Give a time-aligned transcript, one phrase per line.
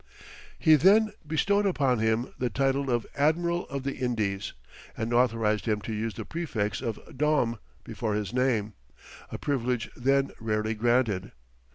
[0.57, 4.53] He then bestowed upon him the title of Admiral of the Indies,
[4.97, 8.73] and authorized him to use the prefix of Dom before his name,
[9.31, 11.33] a privilege then rarely granted.